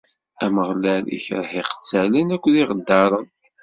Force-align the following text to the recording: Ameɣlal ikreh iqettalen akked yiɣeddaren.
Ameɣlal 0.45 1.05
ikreh 1.17 1.51
iqettalen 1.61 2.29
akked 2.35 2.53
yiɣeddaren. 2.55 3.27